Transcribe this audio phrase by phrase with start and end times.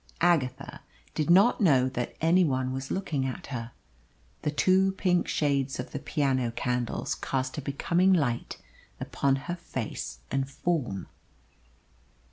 [0.21, 0.81] Agatha
[1.13, 3.69] did not know that any one was looking at her.
[4.41, 8.57] The two pink shades of the piano candles cast a becoming light
[8.99, 11.05] upon her face and form.